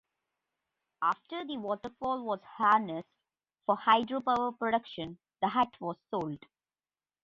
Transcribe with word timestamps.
After 1.03 1.45
the 1.45 1.57
waterfall 1.57 2.23
was 2.25 2.39
harnessed 2.41 3.07
for 3.67 3.75
hydro 3.77 4.21
power 4.21 4.51
production 4.51 5.19
the 5.43 5.47
hut 5.49 5.79
was 5.79 5.95
sold. 6.09 6.43